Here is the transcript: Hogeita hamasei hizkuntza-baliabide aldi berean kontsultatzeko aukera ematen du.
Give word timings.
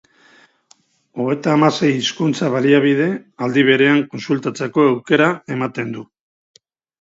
Hogeita 1.23 1.51
hamasei 1.55 1.89
hizkuntza-baliabide 1.97 3.09
aldi 3.49 3.67
berean 3.69 4.01
kontsultatzeko 4.15 4.87
aukera 4.95 5.29
ematen 5.59 5.95
du. 5.99 6.09